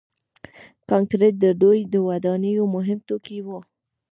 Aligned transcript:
کانکریټ 0.89 1.35
د 1.43 1.45
دوی 1.61 1.79
د 1.93 1.95
ودانیو 2.09 2.63
مهم 2.75 2.99
توکي 3.09 3.39
وو. 3.45 3.59